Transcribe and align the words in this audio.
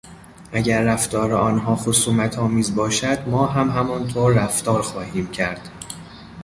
اگر 0.53 0.81
رفتار 0.83 1.33
آنها 1.33 1.75
خصومتآمیز 1.75 2.75
باشد 2.75 3.29
ما 3.29 3.47
هم 3.47 3.69
همانطور 3.69 4.33
رفتار 4.33 4.81
خواهیم 4.81 5.31
کرد. 5.31 5.69